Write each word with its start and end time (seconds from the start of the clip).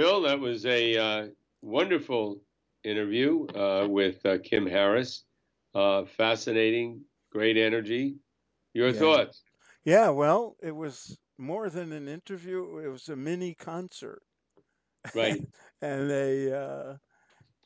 Phil, 0.00 0.22
that 0.22 0.40
was 0.40 0.64
a 0.64 0.96
uh, 0.96 1.26
wonderful 1.60 2.40
interview 2.84 3.46
uh, 3.48 3.86
with 3.86 4.24
uh, 4.24 4.38
Kim 4.42 4.66
Harris. 4.66 5.24
Uh, 5.74 6.06
fascinating, 6.06 7.02
great 7.30 7.58
energy. 7.58 8.16
Your 8.72 8.92
Yeah. 8.92 8.94
thoughts? 8.94 9.42
Yeah, 9.84 10.10
well, 10.10 10.56
it 10.62 10.72
was 10.72 11.18
more 11.38 11.70
than 11.70 11.92
an 11.92 12.08
interview. 12.08 12.78
It 12.78 12.88
was 12.88 13.08
a 13.08 13.16
mini 13.16 13.54
concert 13.54 14.22
Right. 15.14 15.44
and 15.82 16.10
a 16.10 16.52
uh, 16.58 16.96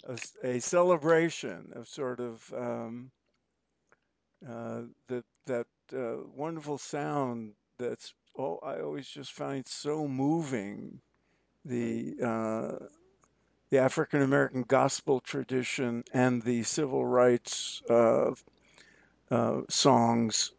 a, 0.04 0.18
a 0.42 0.60
celebration 0.60 1.72
of 1.74 1.88
sort 1.88 2.20
of 2.20 2.52
um, 2.54 3.12
uh, 4.48 4.82
that 5.08 5.24
that 5.46 5.66
uh, 5.92 6.16
wonderful 6.28 6.78
sound 6.78 7.54
that's 7.78 8.14
oh 8.38 8.58
I 8.58 8.80
always 8.80 9.08
just 9.08 9.32
find 9.32 9.66
so 9.66 10.06
moving. 10.06 11.00
The 11.64 12.16
uh, 12.22 12.86
the 13.70 13.78
African 13.78 14.22
American 14.22 14.62
gospel 14.64 15.20
tradition 15.20 16.04
and 16.12 16.42
the 16.42 16.62
civil 16.64 17.04
rights 17.04 17.82
uh, 17.90 18.32
uh, 19.30 19.62
songs 19.68 20.52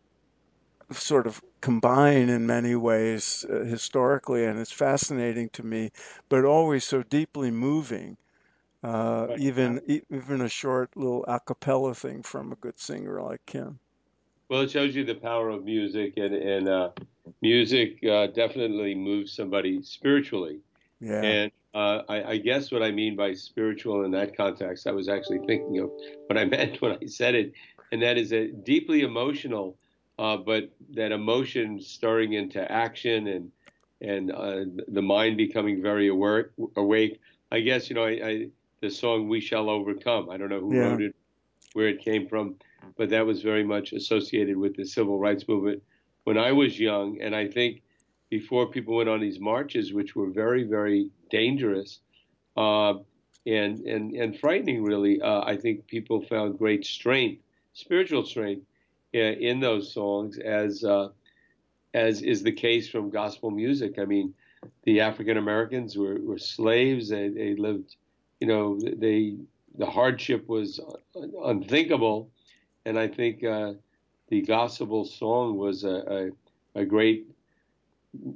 sort 0.92 1.28
of 1.28 1.44
combine 1.62 2.30
in 2.30 2.48
many 2.48 2.76
ways 2.76 3.46
uh, 3.50 3.64
historically, 3.66 4.46
and 4.46 4.58
it's 4.60 4.72
fascinating 4.72 5.50
to 5.50 5.64
me, 5.64 5.92
but 6.30 6.44
always 6.46 6.84
so 6.84 7.04
deeply 7.04 7.52
moving. 7.52 8.18
Uh, 8.84 9.28
Right. 9.28 9.38
even 9.38 9.82
even 10.10 10.42
a 10.42 10.50
short 10.50 10.96
little 10.98 11.26
a 11.28 11.40
cappella 11.40 11.96
thing 11.96 12.24
from 12.24 12.52
a 12.52 12.58
good 12.58 12.80
singer 12.80 13.22
like 13.22 13.46
Kim. 13.46 13.80
Well, 14.50 14.62
it 14.62 14.72
shows 14.72 14.96
you 14.96 15.04
the 15.04 15.16
power 15.16 15.50
of 15.50 15.64
music, 15.66 16.14
and 16.18 16.34
and 16.34 16.68
uh, 16.68 16.92
music 17.42 18.04
uh, 18.04 18.28
definitely 18.28 18.96
moves 18.96 19.34
somebody 19.34 19.82
spiritually. 19.84 20.62
Yeah, 21.06 21.38
And 21.38 21.52
uh, 21.74 22.02
I, 22.10 22.24
I 22.32 22.38
guess 22.38 22.72
what 22.72 22.84
I 22.84 22.92
mean 22.92 23.16
by 23.16 23.34
spiritual 23.34 24.04
in 24.06 24.12
that 24.12 24.36
context, 24.36 24.88
I 24.88 24.92
was 24.92 25.10
actually 25.10 25.40
thinking 25.48 25.80
of 25.80 25.92
what 26.28 26.38
I 26.38 26.46
meant 26.56 26.82
when 26.82 26.94
I 26.94 27.06
said 27.06 27.36
it, 27.36 27.54
and 27.92 28.02
that 28.04 28.18
is 28.18 28.34
a 28.34 28.48
deeply 28.48 29.02
emotional, 29.02 29.78
uh, 30.20 30.38
but 30.38 30.72
that 30.94 31.12
emotion 31.12 31.80
stirring 31.82 32.34
into 32.34 32.70
action 32.72 33.28
and 33.28 33.52
and 34.02 34.32
uh, 34.32 34.66
the 34.88 35.02
mind 35.02 35.38
becoming 35.38 35.82
very 35.82 36.08
aware, 36.10 36.52
awake. 36.76 37.20
I 37.52 37.62
guess 37.62 37.90
you 37.90 37.96
know 37.96 38.04
I, 38.06 38.28
I, 38.28 38.48
the 38.82 38.90
song 38.90 39.30
"We 39.30 39.42
Shall 39.42 39.70
Overcome." 39.70 40.30
I 40.30 40.38
don't 40.38 40.50
know 40.50 40.60
who 40.62 40.76
yeah, 40.76 40.82
wrote 40.82 41.02
it, 41.02 41.16
where 41.74 41.88
it 41.88 42.00
came 42.00 42.28
from, 42.28 42.56
but 42.98 43.10
that 43.10 43.26
was 43.26 43.42
very 43.42 43.64
much 43.64 43.94
associated 43.94 44.58
with 44.58 44.76
the 44.76 44.86
civil 44.86 45.20
rights 45.20 45.48
movement 45.48 45.84
when 46.26 46.38
I 46.38 46.52
was 46.52 46.80
young, 46.80 47.20
and 47.22 47.36
I 47.36 47.48
think 47.48 47.82
before 48.30 48.68
people 48.68 48.96
went 48.96 49.10
on 49.10 49.20
these 49.20 49.40
marches, 49.40 49.94
which 49.94 50.16
were 50.16 50.30
very, 50.30 50.64
very 50.64 51.10
dangerous 51.30 52.00
uh, 52.58 52.96
and, 53.46 53.80
and, 53.82 54.14
and 54.16 54.40
frightening, 54.40 54.84
really. 54.84 55.22
Uh, 55.22 55.44
I 55.44 55.56
think 55.56 55.88
people 55.88 56.22
found 56.22 56.58
great 56.58 56.86
strength, 56.86 57.42
spiritual 57.74 58.26
strength, 58.26 58.66
uh, 59.14 59.20
in 59.20 59.60
those 59.60 59.94
songs, 59.94 60.38
as 60.40 60.84
uh, 60.84 61.10
as 61.94 62.22
is 62.22 62.44
the 62.44 62.52
case 62.52 62.90
from 62.90 63.10
gospel 63.10 63.50
music. 63.50 63.98
I 63.98 64.04
mean, 64.04 64.34
the 64.84 65.00
African 65.00 65.38
Americans 65.38 65.98
were, 65.98 66.20
were 66.20 66.38
slaves; 66.38 67.08
they, 67.10 67.30
they 67.30 67.56
lived, 67.56 67.96
you 68.42 68.48
know, 68.48 68.78
they 68.80 69.38
the 69.78 69.86
hardship 69.86 70.50
was 70.50 70.80
unthinkable, 71.44 72.30
and 72.86 73.00
I 73.00 73.08
think 73.08 73.44
uh, 73.44 73.74
the 74.30 74.42
gospel 74.42 75.06
song 75.06 75.58
was 75.58 75.84
a, 75.84 76.32
a, 76.76 76.82
a 76.82 76.86
great 76.86 77.28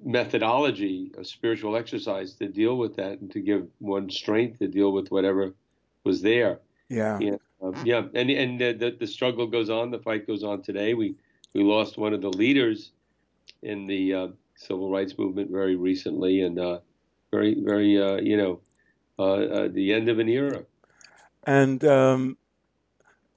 methodology, 0.03 1.11
a 1.17 1.23
spiritual 1.23 1.75
exercise 1.75 2.33
to 2.35 2.47
deal 2.47 2.77
with 2.77 2.95
that 2.95 3.19
and 3.19 3.31
to 3.31 3.39
give 3.39 3.67
one 3.80 4.09
strength 4.09 4.59
to 4.59 4.67
deal 4.67 4.91
with 4.91 5.11
whatever 5.11 5.53
was 6.03 6.22
there. 6.22 6.59
yeah, 6.89 7.19
Yeah, 7.19 7.35
um, 7.61 7.80
yeah, 7.81 8.03
and 8.13 8.30
and 8.30 8.59
the, 8.59 8.73
the 8.73 8.91
the 9.00 9.07
struggle 9.07 9.47
goes 9.47 9.69
on. 9.69 9.91
The 9.91 10.00
fight 10.00 10.28
goes 10.28 10.44
on 10.44 10.62
today. 10.62 10.94
We 10.94 11.16
we 11.53 11.63
lost 11.63 11.97
one 11.97 12.13
of 12.13 12.22
the 12.22 12.29
leaders 12.29 12.91
in 13.62 13.88
the 13.88 14.13
uh, 14.13 14.28
civil 14.56 14.89
rights 14.91 15.18
movement 15.18 15.51
very 15.51 15.75
recently, 15.75 16.41
and 16.41 16.59
uh, 16.59 16.79
very 17.31 17.56
very 17.59 18.01
uh, 18.01 18.18
you 18.22 18.38
know 18.38 18.59
uh, 19.19 19.34
uh, 19.34 19.68
the 19.72 19.94
end 19.94 20.09
of 20.09 20.19
an 20.19 20.29
era. 20.29 20.63
and 21.45 21.84
um, 21.85 22.38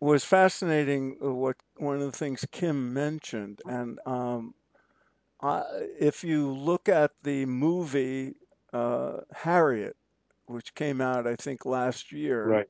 was 0.00 0.25
fascinating 0.25 1.16
what 1.20 1.56
one 1.76 1.97
of 1.97 2.02
the 2.02 2.12
things 2.12 2.44
Kim 2.50 2.92
mentioned, 2.92 3.60
and 3.66 3.98
um, 4.06 4.54
I, 5.42 5.64
if 5.98 6.25
you 6.25 6.50
look 6.53 6.88
at 6.88 7.12
the 7.22 7.47
movie 7.47 8.34
uh, 8.72 9.20
Harriet, 9.34 9.97
which 10.47 10.75
came 10.75 11.00
out 11.00 11.26
I 11.26 11.36
think 11.36 11.64
last 11.66 12.12
year 12.12 12.48
Right, 12.48 12.69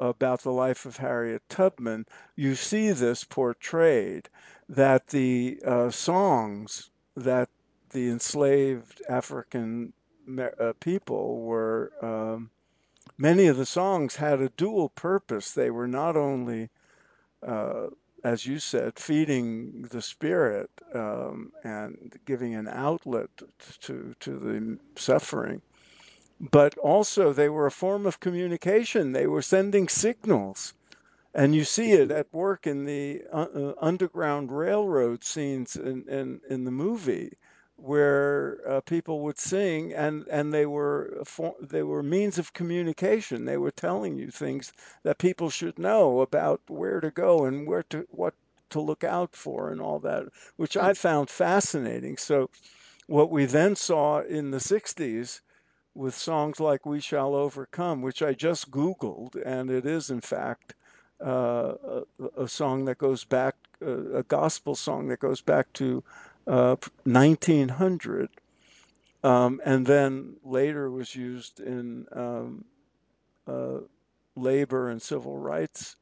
about 0.00 0.42
the 0.42 0.52
life 0.52 0.86
of 0.86 0.96
Harriet 0.96 1.42
Tubman, 1.48 2.06
you 2.36 2.54
see 2.54 2.90
this 2.92 3.24
portrayed 3.24 4.28
that 4.68 5.06
the 5.08 5.60
uh, 5.66 5.90
songs 5.90 6.90
that 7.16 7.48
the 7.90 8.10
enslaved 8.10 9.02
African 9.08 9.92
uh, 10.38 10.72
people 10.80 11.42
were. 11.42 11.92
Um, 12.02 12.50
many 13.18 13.46
of 13.46 13.56
the 13.56 13.66
songs 13.66 14.16
had 14.16 14.40
a 14.40 14.48
dual 14.50 14.88
purpose. 14.90 15.52
They 15.52 15.70
were 15.70 15.88
not 15.88 16.16
only 16.16 16.70
uh, 17.46 17.88
as 18.24 18.46
you 18.46 18.58
said, 18.58 18.98
feeding 18.98 19.82
the 19.90 20.02
spirit 20.02 20.70
um, 20.94 21.52
and 21.64 22.18
giving 22.24 22.54
an 22.54 22.68
outlet 22.68 23.30
to 23.80 24.14
to 24.20 24.38
the 24.38 24.78
suffering. 25.00 25.62
But 26.40 26.76
also, 26.78 27.32
they 27.32 27.48
were 27.48 27.66
a 27.66 27.70
form 27.70 28.06
of 28.06 28.20
communication. 28.20 29.12
They 29.12 29.26
were 29.26 29.42
sending 29.42 29.88
signals, 29.88 30.74
and 31.34 31.54
you 31.54 31.64
see 31.64 31.92
it 31.92 32.10
at 32.10 32.32
work 32.32 32.66
in 32.66 32.84
the 32.84 33.22
uh, 33.32 33.46
uh, 33.54 33.74
underground 33.80 34.50
railroad 34.50 35.24
scenes 35.24 35.76
in 35.76 36.08
in, 36.08 36.40
in 36.48 36.64
the 36.64 36.72
movie 36.72 37.32
where 37.82 38.60
uh, 38.68 38.80
people 38.82 39.20
would 39.20 39.38
sing 39.38 39.92
and 39.92 40.26
and 40.28 40.54
they 40.54 40.66
were 40.66 41.22
for, 41.24 41.54
they 41.60 41.82
were 41.82 42.02
means 42.02 42.38
of 42.38 42.52
communication. 42.52 43.44
They 43.44 43.56
were 43.56 43.72
telling 43.72 44.16
you 44.16 44.30
things 44.30 44.72
that 45.02 45.18
people 45.18 45.50
should 45.50 45.78
know 45.78 46.20
about 46.20 46.60
where 46.68 47.00
to 47.00 47.10
go 47.10 47.44
and 47.44 47.66
where 47.66 47.82
to 47.84 48.06
what 48.10 48.34
to 48.70 48.80
look 48.80 49.04
out 49.04 49.34
for 49.34 49.70
and 49.70 49.80
all 49.80 49.98
that 49.98 50.28
which 50.56 50.76
I 50.76 50.94
found 50.94 51.28
fascinating. 51.28 52.16
So 52.16 52.48
what 53.06 53.30
we 53.30 53.46
then 53.46 53.76
saw 53.76 54.20
in 54.20 54.50
the 54.50 54.58
60s 54.58 55.40
with 55.94 56.14
songs 56.14 56.60
like 56.60 56.86
We 56.86 57.00
Shall 57.00 57.34
Overcome, 57.34 58.00
which 58.00 58.22
I 58.22 58.32
just 58.32 58.70
Googled, 58.70 59.36
and 59.44 59.70
it 59.70 59.84
is, 59.84 60.08
in 60.10 60.20
fact, 60.20 60.74
uh, 61.20 61.74
a, 62.18 62.42
a, 62.44 62.48
song 62.48 62.86
that 62.86 62.98
goes 62.98 63.24
back, 63.24 63.54
uh, 63.84 64.14
a 64.14 64.22
gospel 64.22 64.74
song 64.74 65.08
that 65.08 65.20
goes 65.20 65.40
back 65.40 65.72
to 65.74 66.02
uh, 66.46 66.76
1900, 67.04 68.30
um, 69.22 69.60
and 69.64 69.86
then 69.86 70.36
later 70.44 70.90
was 70.90 71.14
used 71.14 71.60
in 71.60 72.06
um, 72.12 72.64
uh, 73.46 73.78
labor 74.36 74.90
and 74.90 75.02
civil 75.02 75.36
rights 75.36 75.96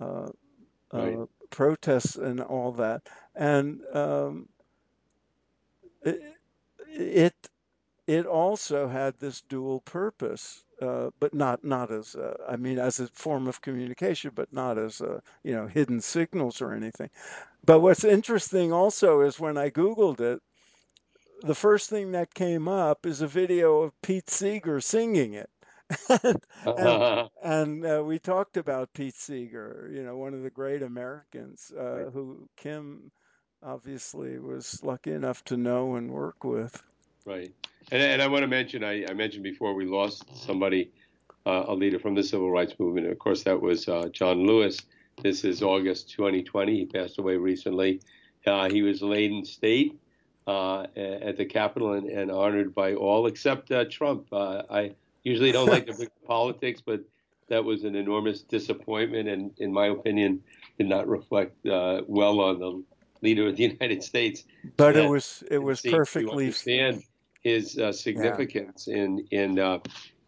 uh, 0.00 0.28
right, 0.96 1.20
uh, 1.20 1.26
protests 1.50 2.16
and 2.16 2.40
all 2.40 2.72
that. 2.72 3.02
And 3.34 3.80
um, 3.92 4.48
it, 6.02 6.20
it 6.88 7.34
it 8.06 8.26
also 8.26 8.88
had 8.88 9.18
this 9.18 9.42
dual 9.42 9.80
purpose, 9.80 10.64
uh, 10.80 11.10
but 11.20 11.34
not 11.34 11.64
not 11.64 11.90
as 11.90 12.14
a, 12.14 12.36
I 12.48 12.56
mean 12.56 12.78
as 12.78 13.00
a 13.00 13.08
form 13.08 13.48
of 13.48 13.60
communication, 13.60 14.32
but 14.34 14.52
not 14.52 14.78
as 14.78 15.00
a, 15.00 15.22
you 15.42 15.52
know 15.54 15.66
hidden 15.66 16.00
signals 16.00 16.60
or 16.62 16.72
anything. 16.72 17.10
But 17.64 17.80
what's 17.80 18.04
interesting 18.04 18.72
also 18.72 19.20
is 19.22 19.40
when 19.40 19.56
I 19.56 19.70
googled 19.70 20.20
it, 20.20 20.40
the 21.42 21.54
first 21.54 21.90
thing 21.90 22.12
that 22.12 22.34
came 22.34 22.68
up 22.68 23.06
is 23.06 23.20
a 23.20 23.26
video 23.26 23.82
of 23.82 24.02
Pete 24.02 24.30
Seeger 24.30 24.80
singing 24.80 25.34
it, 25.34 25.50
and 26.22 26.40
and, 26.64 27.28
and 27.42 27.86
uh, 27.86 28.02
we 28.04 28.18
talked 28.18 28.56
about 28.56 28.92
Pete 28.94 29.14
Seeger, 29.14 29.90
you 29.92 30.02
know, 30.02 30.16
one 30.16 30.34
of 30.34 30.42
the 30.42 30.50
great 30.50 30.82
Americans 30.82 31.72
right, 31.74 32.06
uh, 32.06 32.10
who 32.10 32.48
Kim 32.56 33.10
obviously 33.62 34.38
was 34.38 34.82
lucky 34.82 35.12
enough 35.12 35.42
to 35.44 35.56
know 35.56 35.96
and 35.96 36.10
work 36.10 36.44
with. 36.44 36.82
right. 37.24 37.52
And, 37.90 38.02
and 38.02 38.22
I 38.22 38.26
want 38.26 38.42
to 38.42 38.48
mention, 38.48 38.84
I, 38.84 39.04
I 39.06 39.14
mentioned 39.14 39.42
before 39.42 39.74
we 39.74 39.86
lost 39.86 40.24
somebody 40.36 40.92
uh, 41.46 41.64
a 41.66 41.74
leader 41.74 41.98
from 41.98 42.14
the 42.14 42.22
civil 42.22 42.50
rights 42.50 42.74
movement. 42.78 43.06
Of 43.06 43.18
course, 43.18 43.42
that 43.44 43.60
was 43.60 43.88
uh, 43.88 44.08
John 44.12 44.46
Lewis. 44.46 44.80
This 45.22 45.44
is 45.44 45.62
August 45.62 46.10
2020. 46.10 46.76
He 46.76 46.86
passed 46.86 47.18
away 47.18 47.36
recently. 47.36 48.00
Uh, 48.46 48.68
he 48.68 48.82
was 48.82 49.02
laid 49.02 49.32
in 49.32 49.44
state 49.44 49.98
uh, 50.46 50.86
at 50.96 51.36
the 51.36 51.44
Capitol 51.44 51.94
and, 51.94 52.08
and, 52.08 52.30
honored 52.30 52.74
by 52.74 52.94
all 52.94 53.26
except 53.26 53.70
uh, 53.70 53.84
Trump. 53.90 54.26
Uh, 54.32 54.62
I 54.68 54.94
usually 55.22 55.52
don't 55.52 55.68
like 55.68 55.86
to 55.86 55.94
bring 55.96 56.10
politics, 56.26 56.82
but 56.84 57.00
that 57.48 57.64
was 57.64 57.84
an 57.84 57.94
enormous 57.94 58.42
disappointment, 58.42 59.28
and 59.28 59.50
in 59.58 59.72
my 59.72 59.86
opinion, 59.86 60.42
did 60.78 60.88
not 60.88 61.08
reflect 61.08 61.66
uh, 61.66 62.02
well 62.06 62.40
on 62.40 62.58
the 62.58 62.82
leader 63.22 63.48
of 63.48 63.56
the 63.56 63.62
United 63.80 64.02
States. 64.02 64.44
but 64.76 64.96
it 64.96 65.08
was 65.08 65.42
it 65.50 65.58
was 65.58 65.80
perfectly 65.80 66.46
understand 66.46 67.02
his 67.42 67.78
uh, 67.78 67.92
significance 67.92 68.86
yeah. 68.88 68.96
in 68.96 69.26
in 69.30 69.58
uh, 69.58 69.78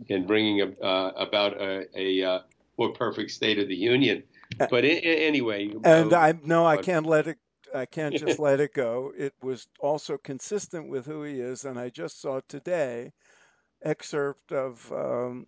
in 0.09 0.27
bringing 0.27 0.61
a, 0.61 0.85
uh, 0.85 1.13
about 1.17 1.61
a, 1.61 1.87
a 1.95 2.23
uh, 2.23 2.39
more 2.79 2.93
perfect 2.93 3.31
state 3.31 3.59
of 3.59 3.69
the 3.69 3.77
union. 3.77 4.23
But 4.71 4.85
anyway, 4.85 5.75
and 5.85 6.13
I 6.13 6.35
no, 6.45 6.67
I 6.67 6.77
can't 6.79 7.07
let 7.07 7.27
it. 7.29 7.39
I 7.75 7.87
can't 7.87 8.17
just 8.27 8.39
let 8.39 8.61
it 8.61 8.73
go. 8.73 9.13
It 9.17 9.35
was 9.43 9.67
also 9.81 10.19
consistent 10.19 10.89
with 10.89 11.07
who 11.07 11.23
he 11.23 11.41
is, 11.41 11.65
and 11.65 11.79
I 11.79 11.91
just 11.91 12.21
saw 12.21 12.41
today 12.49 13.13
excerpt 13.83 14.53
of 14.53 14.91
um, 14.93 15.47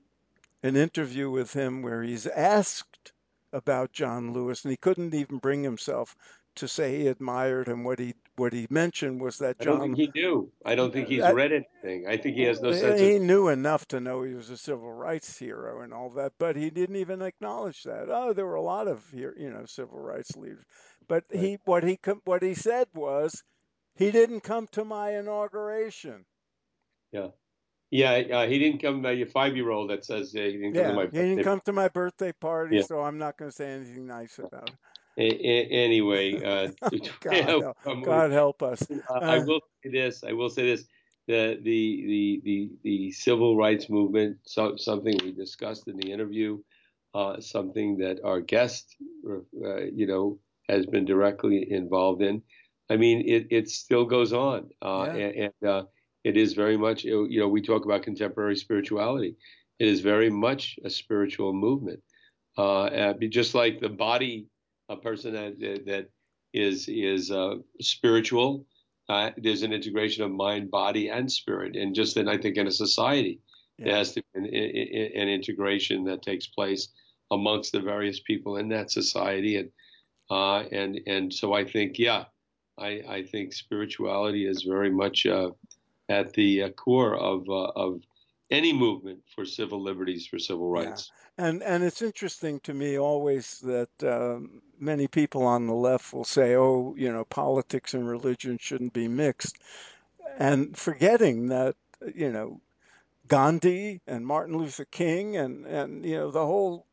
an 0.63 0.77
interview 0.77 1.31
with 1.31 1.53
him 1.53 1.83
where 1.83 2.03
he's 2.03 2.27
asked 2.27 3.13
about 3.53 3.93
John 3.93 4.33
Lewis, 4.33 4.65
and 4.65 4.71
he 4.73 4.77
couldn't 4.77 5.15
even 5.15 5.39
bring 5.39 5.63
himself 5.63 6.15
to 6.57 6.69
say 6.69 6.99
he 6.99 7.09
admired 7.09 7.69
him. 7.69 7.85
What 7.85 7.99
he 7.99 8.15
what 8.39 8.53
he 8.53 8.67
mentioned 8.71 9.21
was 9.21 9.39
that 9.39 9.59
John. 9.61 9.75
I 9.75 9.79
don't 9.79 9.97
think 9.97 10.15
he 10.15 10.21
knew. 10.21 10.51
I 10.65 10.75
don't 10.75 10.93
think 10.93 11.09
he's 11.09 11.23
read 11.23 11.53
anything. 11.53 12.07
I 12.07 12.17
think 12.17 12.37
he 12.37 12.43
has 12.43 12.61
no 12.61 12.73
sense. 12.73 13.01
He 13.01 13.17
of... 13.17 13.23
knew 13.23 13.49
enough 13.49 13.87
to 13.89 14.01
know 14.01 14.23
he 14.23 14.35
was 14.35 14.51
a 14.51 14.57
civil 14.57 14.93
rights 14.93 15.39
hero 15.39 15.83
and 15.83 15.93
all 15.93 16.11
that, 16.11 16.33
but 16.39 16.57
he 16.57 16.71
didn't 16.71 16.97
even 16.97 17.23
acknowledge 17.23 17.83
that. 17.85 18.09
Oh, 18.11 18.33
there 18.33 18.47
were 18.47 18.55
a 18.55 18.63
lot 18.63 18.89
of 18.89 19.05
you 19.13 19.51
know 19.51 19.65
civil 19.67 19.99
rights 19.99 20.37
leaders, 20.37 20.65
but 21.09 21.25
right. 21.33 21.41
he 21.41 21.59
what 21.65 21.85
he 21.85 21.99
what 22.25 22.43
he 22.43 22.55
said 22.55 22.89
was 22.95 23.43
he 23.95 24.11
didn't 24.11 24.41
come 24.41 24.67
to 24.73 24.85
my 24.85 25.19
inauguration. 25.19 26.25
Yeah. 27.13 27.29
Yeah, 27.91 28.11
uh, 28.11 28.47
he 28.47 28.59
didn't 28.59 28.83
come. 28.83 29.05
Uh, 29.05 29.11
your 29.11 29.29
five-year-old 29.29 29.89
that 29.89 30.05
says 30.05 30.35
uh, 30.37 30.41
he 30.41 30.53
didn't 30.53 30.75
come 30.75 30.83
yeah, 30.83 30.89
to 30.89 30.95
my. 30.95 31.05
Birthday. 31.05 31.23
He 31.23 31.29
didn't 31.31 31.45
come 31.45 31.61
to 31.65 31.73
my 31.73 31.89
birthday 31.89 32.33
party, 32.33 32.77
yeah. 32.77 32.83
so 32.83 33.01
I'm 33.01 33.17
not 33.17 33.39
going 33.39 33.51
to 33.51 33.57
say 33.57 33.71
anything 33.71 34.07
nice 34.07 34.39
about 34.39 34.69
it. 34.69 34.75
Anyway, 35.19 36.43
uh, 36.43 36.71
God, 37.21 37.35
help, 37.35 37.77
God 38.05 38.31
help 38.31 38.63
us. 38.63 38.83
I 39.11 39.39
uh, 39.39 39.45
will 39.45 39.61
say 39.83 39.91
this. 39.91 40.25
I 40.25 40.33
will 40.33 40.51
say 40.51 40.67
this. 40.67 40.85
The 41.27 41.59
the 41.63 42.05
the 42.07 42.41
the, 42.45 42.71
the 42.85 43.13
civil 43.13 43.57
rights 43.57 43.91
movement. 43.91 44.39
So, 44.45 44.77
something 44.77 45.19
we 45.23 45.33
discussed 45.33 45.89
in 45.89 45.97
the 45.97 46.13
interview. 46.13 46.59
Uh, 47.15 47.41
something 47.41 47.97
that 47.97 48.21
our 48.23 48.41
guest, 48.41 48.95
uh, 49.27 49.81
you 49.93 50.07
know, 50.07 50.39
has 50.69 50.85
been 50.87 51.07
directly 51.07 51.73
involved 51.73 52.23
in. 52.23 52.43
I 52.91 52.97
mean, 52.97 53.27
it, 53.27 53.47
it 53.51 53.71
still 53.71 54.05
goes 54.05 54.35
on, 54.35 54.69
uh, 54.83 55.13
yeah. 55.15 55.25
and, 55.25 55.53
and 55.63 55.87
it 56.23 56.37
is 56.37 56.53
very 56.53 56.77
much, 56.77 57.05
you 57.05 57.41
know, 57.41 57.49
we 57.49 57.63
talk 57.63 57.87
about 57.87 58.03
contemporary 58.03 58.57
spirituality. 58.57 59.37
It 59.79 59.89
is 59.89 60.01
very 60.01 60.29
much 60.29 60.79
a 60.85 60.91
spiritual 60.91 61.55
movement. 61.55 62.03
Uh, 62.59 63.15
just 63.31 63.55
like 63.55 63.81
the 63.81 63.89
body, 63.89 64.47
a 64.89 64.97
person 64.97 65.33
that, 65.35 65.59
that 65.87 66.09
is 66.53 66.89
is 66.89 67.31
uh, 67.31 67.57
spiritual, 67.81 68.67
uh, 69.09 69.31
there's 69.37 69.63
an 69.63 69.73
integration 69.73 70.25
of 70.25 70.31
mind, 70.31 70.71
body, 70.71 71.09
and 71.09 71.31
spirit. 71.31 71.77
And 71.77 71.95
just 71.95 72.15
then, 72.15 72.29
I 72.29 72.37
think 72.39 72.57
in 72.57 72.67
a 72.67 72.73
society, 72.73 73.41
yeah. 73.79 73.85
there 73.85 73.97
has 73.97 74.13
to 74.13 74.23
be 74.23 74.41
an, 74.41 74.47
an, 74.47 75.29
integration 75.29 76.05
that 76.05 76.23
takes 76.23 76.47
place 76.47 76.89
amongst 77.31 77.73
the 77.73 77.81
various 77.81 78.21
people 78.21 78.57
in 78.57 78.69
that 78.69 78.91
society. 78.91 79.57
And 79.57 79.71
uh, 80.31 80.65
and 80.73 81.01
and 81.07 81.33
so 81.33 81.55
I 81.55 81.65
think, 81.65 81.99
yeah, 81.99 82.25
I, 82.79 83.03
I 83.09 83.23
think 83.23 83.53
spirituality 83.53 84.47
is 84.47 84.63
very 84.63 84.91
much 84.91 85.27
uh, 85.27 85.51
at 86.09 86.33
the 86.35 86.65
uh, 86.65 86.69
core 86.71 87.17
of 87.17 87.49
uh, 87.49 87.73
of 87.77 88.03
any 88.51 88.73
movement 88.73 89.21
for 89.35 89.45
civil 89.45 89.83
liberties, 89.83 90.27
for 90.27 90.39
civil 90.39 90.71
rights. 90.71 91.11
Yeah. 91.39 91.47
And 91.47 91.63
and 91.63 91.85
it's 91.85 92.03
interesting 92.03 92.61
to 92.61 92.75
me 92.75 92.99
always 92.99 93.61
that 93.61 93.91
um, 94.03 94.63
many 94.79 95.07
people 95.07 95.45
on 95.45 95.67
the 95.67 95.75
left 95.75 96.13
will 96.13 96.25
say, 96.25 96.57
"Oh, 96.57 96.95
you 96.97 97.13
know, 97.13 97.25
politics 97.25 97.95
and 97.95 98.09
religion 98.09 98.59
shouldn't 98.59 98.93
be 98.93 99.09
mixed," 99.09 99.57
and 100.39 100.77
forgetting 100.77 101.49
that 101.49 101.77
you 102.15 102.33
know 102.33 102.61
Gandhi 103.29 104.01
and 104.07 104.27
Martin 104.27 104.57
Luther 104.57 104.87
King 104.87 105.37
and 105.37 105.67
and 105.67 106.05
you 106.05 106.17
know 106.17 106.31
the 106.31 106.45
whole 106.45 106.87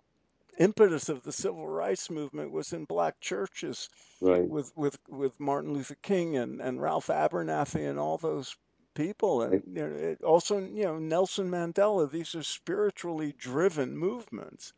impetus 0.58 1.10
of 1.10 1.24
the 1.24 1.32
civil 1.32 1.68
rights 1.68 2.10
movement 2.10 2.52
was 2.52 2.72
in 2.72 2.86
black 2.86 3.20
churches 3.20 3.90
right. 4.22 4.48
with 4.48 4.72
with 4.76 4.98
with 5.10 5.32
Martin 5.40 5.74
Luther 5.74 5.98
King 6.02 6.38
and 6.38 6.62
and 6.62 6.82
Ralph 6.82 7.08
Abernathy 7.08 7.90
and 7.90 8.00
all 8.00 8.18
those 8.18 8.56
people 8.96 9.44
and 9.44 9.62
you 9.68 9.88
know, 9.88 10.16
also 10.28 10.60
you 10.60 10.84
know 10.84 10.98
Nelson 10.98 11.52
Mandela 11.52 12.10
these 12.10 12.34
are 12.34 12.44
spiritually 12.44 13.36
driven 13.38 13.96
movements. 13.98 14.74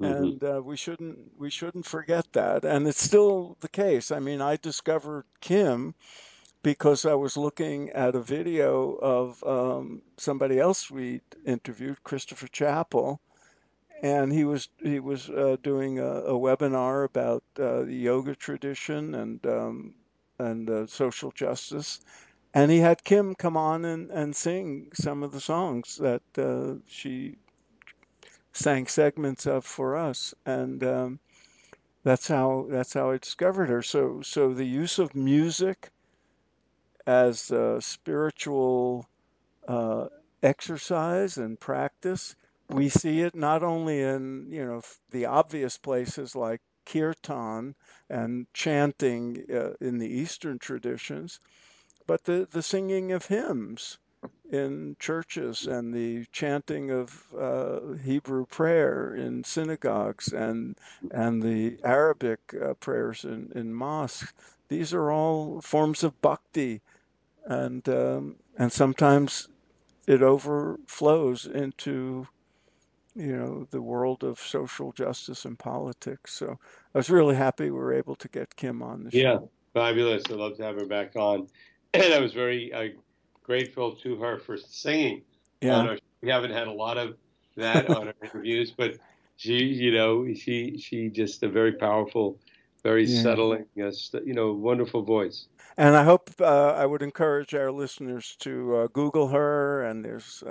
Mm-hmm. 0.00 0.24
and 0.24 0.44
uh, 0.44 0.60
we 0.62 0.76
shouldn't 0.76 1.18
we 1.38 1.50
shouldn't 1.50 1.86
forget 1.86 2.26
that. 2.32 2.64
And 2.64 2.86
it's 2.86 3.02
still 3.02 3.56
the 3.60 3.68
case. 3.68 4.10
I 4.10 4.18
mean 4.18 4.40
I 4.40 4.56
discovered 4.56 5.24
Kim 5.40 5.94
because 6.64 7.04
I 7.04 7.14
was 7.14 7.36
looking 7.36 7.90
at 7.90 8.16
a 8.16 8.20
video 8.20 8.94
of 8.94 9.44
um, 9.44 10.02
somebody 10.16 10.58
else 10.58 10.90
we 10.90 11.20
interviewed 11.44 12.02
Christopher 12.02 12.48
Chapple. 12.48 13.18
And 14.02 14.32
he 14.32 14.44
was 14.44 14.68
he 14.82 14.98
was 14.98 15.30
uh, 15.30 15.56
doing 15.62 16.00
a, 16.00 16.12
a, 16.32 16.32
webinar 16.32 17.04
about 17.04 17.44
uh, 17.58 17.84
the 17.84 17.94
yoga 17.94 18.34
tradition 18.34 19.14
and 19.14 19.46
um, 19.46 19.94
and 20.38 20.68
uh, 20.68 20.86
social 20.86 21.30
justice 21.30 22.00
and 22.54 22.70
he 22.70 22.78
had 22.78 23.02
Kim 23.02 23.34
come 23.34 23.56
on 23.56 23.84
and, 23.84 24.10
and 24.12 24.34
sing 24.34 24.88
some 24.94 25.24
of 25.24 25.32
the 25.32 25.40
songs 25.40 25.96
that 25.96 26.22
uh, 26.38 26.74
she 26.86 27.36
sang 28.52 28.86
segments 28.86 29.46
of 29.46 29.64
for 29.64 29.96
us, 29.96 30.32
and 30.46 30.84
um, 30.84 31.18
that's 32.04 32.28
how 32.28 32.66
that's 32.70 32.94
how 32.94 33.10
I 33.10 33.18
discovered 33.18 33.68
her. 33.68 33.82
So 33.82 34.22
so 34.22 34.54
the 34.54 34.64
use 34.64 35.00
of 35.00 35.16
music 35.16 35.90
as 37.06 37.50
a 37.50 37.80
spiritual 37.80 39.06
uh, 39.66 40.06
exercise 40.42 41.38
and 41.38 41.58
practice, 41.58 42.36
we 42.70 42.88
see 42.88 43.20
it 43.22 43.34
not 43.34 43.64
only 43.64 44.00
in 44.00 44.46
you 44.50 44.64
know 44.64 44.82
the 45.10 45.26
obvious 45.26 45.76
places 45.76 46.36
like 46.36 46.60
kirtan 46.86 47.74
and 48.10 48.46
chanting 48.54 49.44
uh, 49.52 49.72
in 49.80 49.98
the 49.98 50.08
Eastern 50.08 50.58
traditions 50.58 51.40
but 52.06 52.24
the, 52.24 52.46
the 52.50 52.62
singing 52.62 53.12
of 53.12 53.26
hymns 53.26 53.98
in 54.50 54.96
churches 54.98 55.66
and 55.66 55.92
the 55.92 56.24
chanting 56.32 56.90
of 56.90 57.34
uh, 57.38 57.80
Hebrew 58.04 58.46
prayer 58.46 59.14
in 59.14 59.44
synagogues 59.44 60.32
and 60.32 60.76
and 61.10 61.42
the 61.42 61.78
Arabic 61.84 62.40
uh, 62.62 62.74
prayers 62.74 63.24
in, 63.24 63.50
in 63.54 63.74
mosques. 63.74 64.32
These 64.68 64.94
are 64.94 65.10
all 65.10 65.60
forms 65.60 66.04
of 66.04 66.20
bhakti, 66.20 66.80
and 67.46 67.86
um, 67.88 68.36
and 68.58 68.72
sometimes 68.72 69.48
it 70.06 70.22
overflows 70.22 71.46
into 71.46 72.26
you 73.14 73.36
know 73.36 73.66
the 73.70 73.82
world 73.82 74.24
of 74.24 74.38
social 74.38 74.92
justice 74.92 75.44
and 75.44 75.58
politics. 75.58 76.34
So 76.34 76.58
I 76.94 76.98
was 76.98 77.10
really 77.10 77.36
happy 77.36 77.64
we 77.64 77.70
were 77.70 77.94
able 77.94 78.16
to 78.16 78.28
get 78.28 78.56
Kim 78.56 78.82
on 78.82 79.04
the 79.04 79.10
yeah, 79.12 79.22
show. 79.22 79.50
Yeah, 79.74 79.82
fabulous! 79.82 80.24
I'd 80.30 80.36
love 80.36 80.56
to 80.58 80.64
have 80.64 80.76
her 80.76 80.86
back 80.86 81.16
on 81.16 81.48
and 82.02 82.12
I 82.12 82.20
was 82.20 82.32
very 82.32 82.72
uh, 82.72 82.88
grateful 83.42 83.94
to 83.96 84.16
her 84.16 84.38
for 84.38 84.56
singing 84.56 85.22
yeah. 85.60 85.76
our. 85.76 85.98
We 86.22 86.30
haven't 86.30 86.50
had 86.50 86.66
a 86.66 86.72
lot 86.72 86.98
of 86.98 87.16
that 87.56 87.88
on 87.96 88.08
our 88.08 88.14
interviews, 88.22 88.72
but 88.76 88.96
she, 89.36 89.58
you 89.58 89.92
know, 89.92 90.26
she 90.34 90.76
she 90.78 91.08
just 91.08 91.42
a 91.44 91.48
very 91.48 91.72
powerful, 91.72 92.38
very 92.82 93.04
yeah. 93.04 93.22
settling, 93.22 93.66
uh, 93.80 93.90
you 94.24 94.34
know, 94.34 94.52
wonderful 94.52 95.02
voice. 95.02 95.46
And 95.76 95.94
I 95.96 96.02
hope 96.02 96.30
uh, 96.40 96.72
I 96.72 96.84
would 96.84 97.02
encourage 97.02 97.54
our 97.54 97.70
listeners 97.70 98.36
to 98.40 98.76
uh, 98.76 98.86
Google 98.88 99.28
her, 99.28 99.84
and 99.84 100.04
there's 100.04 100.42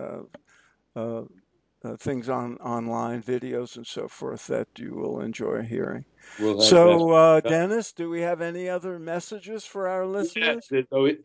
uh, 1.84 1.96
things 1.98 2.30
on 2.30 2.58
online, 2.58 3.22
videos 3.22 3.76
and 3.78 3.86
so 3.86 4.08
forth 4.08 4.48
that 4.48 4.68
you 4.78 4.94
will 4.94 5.22
enjoy 5.22 5.62
hearing. 5.62 6.06
We'll 6.40 6.60
so, 6.62 7.12
uh, 7.12 7.42
Dennis, 7.42 7.92
do 7.92 8.10
we 8.10 8.22
have 8.22 8.42
any 8.42 8.70
other 8.70 8.98
messages 8.98 9.66
for 9.66 9.88
our 9.88 10.06
listeners? 10.06 10.70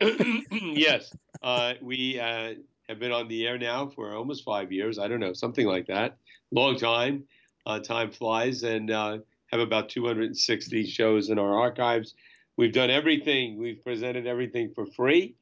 yes, 0.51 1.15
uh, 1.43 1.75
we 1.81 2.19
uh, 2.19 2.55
have 2.89 2.99
been 2.99 3.13
on 3.13 3.29
the 3.29 3.47
air 3.47 3.59
now 3.59 3.89
for 3.89 4.15
almost 4.15 4.45
five 4.45 4.73
years. 4.73 4.99
I 4.99 5.09
don't 5.09 5.21
know, 5.21 5.33
something 5.33 5.67
like 5.67 5.87
that. 5.87 6.17
Long 6.51 6.77
time. 6.77 7.25
Uh, 7.67 7.79
time 7.79 8.11
flies, 8.11 8.63
and 8.63 8.91
uh, 8.91 9.19
have 9.49 9.61
about 9.61 9.91
260 9.91 10.87
shows 10.87 11.29
in 11.29 11.39
our 11.39 11.59
archives. 11.59 12.15
We've 12.57 12.73
done 12.73 12.91
everything. 12.91 13.59
We've 13.59 13.83
presented 13.85 14.27
everything 14.27 14.73
for 14.75 14.87
free, 14.87 15.37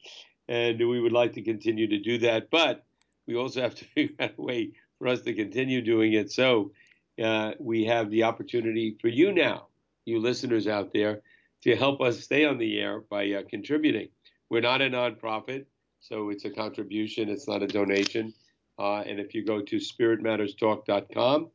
and 0.49 0.79
we 0.79 1.01
would 1.01 1.13
like 1.13 1.35
to 1.35 1.43
continue 1.43 1.87
to 1.87 1.99
do 2.01 2.19
that. 2.19 2.51
But 2.51 2.85
we 3.27 3.37
also 3.37 3.61
have 3.61 3.77
to 3.77 3.85
figure 3.95 4.17
out 4.19 4.33
a 4.37 4.43
way 4.43 4.73
for 4.99 5.09
us 5.09 5.23
to 5.23 5.35
continue 5.35 5.83
doing 5.83 6.13
it. 6.15 6.31
So 6.31 6.73
uh, 7.23 7.53
we 7.59 7.85
have 7.87 8.11
the 8.11 8.25
opportunity 8.25 8.97
for 9.01 9.09
you 9.09 9.33
now, 9.33 9.67
you 10.05 10.21
listeners 10.21 10.67
out 10.67 10.93
there, 10.93 11.23
to 11.63 11.77
help 11.77 12.01
us 12.01 12.21
stay 12.21 12.45
on 12.45 12.59
the 12.59 12.79
air 12.79 13.01
by 13.01 13.31
uh, 13.33 13.43
contributing. 13.49 14.09
We're 14.51 14.61
not 14.61 14.83
a 14.83 14.91
nonprofit, 14.91 15.67
so 16.01 16.31
it's 16.31 16.45
a 16.45 16.51
contribution, 16.51 17.29
it's 17.29 17.49
not 17.49 17.63
a 17.63 17.67
donation. 17.67 18.35
Uh, 18.79 19.01
and 19.01 19.19
if 19.19 19.35
you 19.35 19.45
go 19.45 19.63
to 19.63 19.77
spiritmatterstalk.com, 19.77 21.51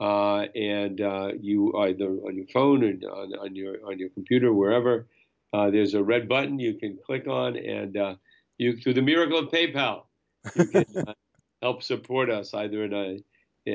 uh, 0.00 0.46
and 0.56 1.00
uh, 1.00 1.28
you 1.40 1.76
either 1.76 2.06
on 2.06 2.36
your 2.36 2.46
phone 2.52 2.82
or 2.82 3.10
on, 3.10 3.34
on, 3.34 3.54
your 3.54 3.76
on 3.86 3.98
your 3.98 4.08
computer, 4.10 4.52
wherever, 4.52 5.06
uh, 5.52 5.70
there's 5.70 5.94
a 5.94 6.02
red 6.02 6.28
button 6.28 6.58
you 6.58 6.74
can 6.74 6.98
click 7.04 7.28
on, 7.28 7.56
and 7.56 7.96
uh, 7.96 8.14
you 8.58 8.76
through 8.76 8.94
the 8.94 9.02
miracle 9.02 9.38
of 9.38 9.48
PayPal, 9.50 10.04
you 10.56 10.66
can 10.66 10.86
help 11.62 11.82
support 11.82 12.30
us 12.30 12.52
either 12.52 12.84
in 12.84 12.92
a 12.92 13.18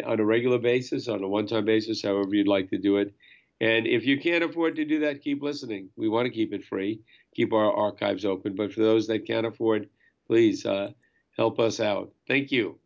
on 0.06 0.20
a 0.20 0.26
regular 0.26 0.60
basis, 0.60 1.08
on 1.08 1.24
a 1.24 1.28
one-time 1.28 1.66
basis, 1.66 2.04
however 2.04 2.36
you'd 2.36 2.48
like 2.48 2.70
to 2.70 2.78
do 2.78 2.98
it. 2.98 3.14
And 3.62 3.88
if 3.88 4.06
you 4.06 4.20
can't 4.20 4.44
afford 4.44 4.76
to 4.76 4.86
do 4.86 5.00
that, 5.00 5.22
keep 5.22 5.42
listening. 5.42 5.90
We 5.96 6.10
want 6.10 6.26
to 6.28 6.34
keep 6.34 6.54
it 6.54 6.66
free, 6.66 7.00
keep 7.34 7.54
our 7.54 7.72
archives 7.72 8.26
open. 8.26 8.56
But 8.56 8.74
for 8.74 8.82
those 8.82 9.08
that 9.08 9.26
can't 9.26 9.48
afford, 9.48 9.90
please 10.28 10.66
uh, 10.66 10.92
help 11.38 11.60
us 11.60 11.80
out. 11.80 12.12
Thank 12.28 12.52
you. 12.52 12.80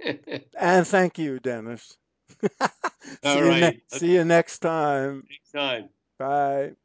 and 0.58 0.86
thank 0.86 1.18
you, 1.18 1.38
Dennis. 1.40 1.96
see 2.42 3.18
All 3.24 3.36
you 3.36 3.50
ne- 3.54 3.80
see 3.88 4.14
you 4.14 4.24
next 4.24 4.60
time. 4.60 5.24
Next 5.30 5.52
time. 5.52 5.90
Bye. 6.18 6.76